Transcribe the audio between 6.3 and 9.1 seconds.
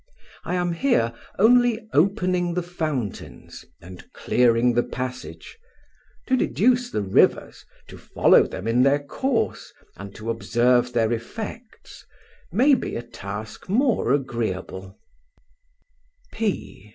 deduce the rivers, to follow them in their